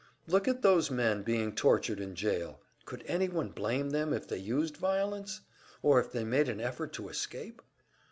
Look 0.25 0.47
at 0.47 0.63
those 0.63 0.89
men 0.89 1.21
being 1.21 1.53
tortured 1.53 1.99
in 1.99 2.15
jail! 2.15 2.59
Could 2.85 3.03
anyone 3.05 3.49
blame 3.49 3.91
them 3.91 4.13
if 4.13 4.27
they 4.27 4.39
used 4.39 4.77
violence? 4.77 5.41
Or 5.83 5.99
if 5.99 6.11
they 6.11 6.23
made 6.23 6.49
an 6.49 6.59
effort 6.59 6.91
to 6.93 7.07
escape?" 7.07 7.61